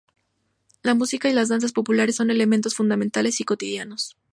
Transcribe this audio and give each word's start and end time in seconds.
La 0.81 0.95
música 0.95 1.29
y 1.29 1.33
las 1.33 1.49
danzas 1.49 1.73
populares 1.73 2.15
son 2.15 2.31
elementos 2.31 2.73
fundamentales 2.73 3.39
y 3.39 3.43
cotidianos. 3.43 4.17